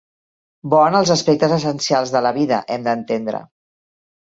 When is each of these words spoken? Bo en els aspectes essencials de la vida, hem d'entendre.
Bo 0.73 0.79
en 0.85 0.97
els 1.01 1.11
aspectes 1.17 1.55
essencials 1.59 2.17
de 2.19 2.25
la 2.31 2.35
vida, 2.41 2.65
hem 2.79 2.91
d'entendre. 2.93 3.49